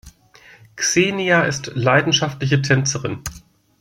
Xenia 0.77 1.43
ist 1.43 1.73
leidenschaftliche 1.75 2.63
Tänzerin. 2.63 3.21